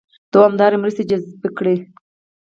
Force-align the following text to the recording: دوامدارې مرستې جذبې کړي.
دوامدارې 0.33 0.77
مرستې 0.81 1.03
جذبې 1.09 1.49
کړي. 1.57 1.75